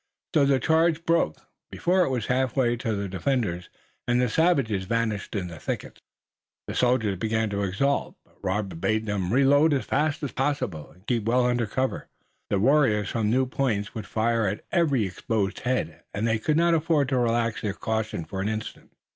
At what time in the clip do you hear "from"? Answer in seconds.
13.11-13.29